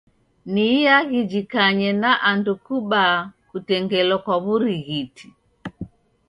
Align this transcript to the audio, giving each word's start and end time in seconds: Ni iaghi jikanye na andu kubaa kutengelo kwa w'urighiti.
Ni 0.53 0.63
iaghi 0.79 1.19
jikanye 1.31 1.89
na 2.01 2.11
andu 2.29 2.53
kubaa 2.65 3.17
kutengelo 3.49 4.15
kwa 4.23 4.35
w'urighiti. 4.43 5.27